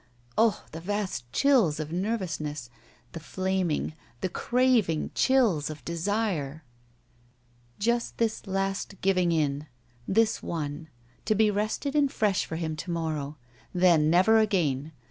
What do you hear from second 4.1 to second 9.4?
the craving chills of desire! Just this last giving